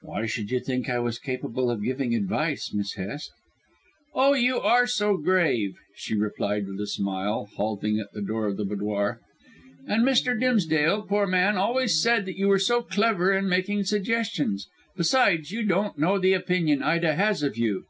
"Why 0.00 0.24
should 0.24 0.50
you 0.50 0.58
think 0.60 0.88
I 0.88 1.00
was 1.00 1.18
capable 1.18 1.70
of 1.70 1.84
giving 1.84 2.14
advice, 2.14 2.72
Miss 2.72 2.94
Hest?" 2.94 3.30
"Oh, 4.14 4.32
you 4.32 4.58
are 4.58 4.86
so 4.86 5.18
grave," 5.18 5.74
she 5.96 6.16
replied 6.16 6.66
with 6.66 6.80
a 6.80 6.86
smile 6.86 7.40
and 7.46 7.56
halting 7.58 8.00
at 8.00 8.10
the 8.14 8.22
door 8.22 8.46
of 8.46 8.56
the 8.56 8.64
boudoir, 8.64 9.20
"and 9.86 10.02
Mr. 10.02 10.34
Dimsdale, 10.40 11.02
poor 11.02 11.26
man, 11.26 11.58
always 11.58 12.00
said 12.00 12.24
that 12.24 12.38
you 12.38 12.48
were 12.48 12.58
so 12.58 12.80
clever 12.80 13.34
in 13.34 13.50
making 13.50 13.84
suggestions. 13.84 14.66
Besides, 14.96 15.50
you 15.52 15.62
don't 15.62 15.98
know 15.98 16.18
the 16.18 16.32
opinion 16.32 16.82
Ida 16.82 17.16
has 17.16 17.42
of 17.42 17.58
you. 17.58 17.84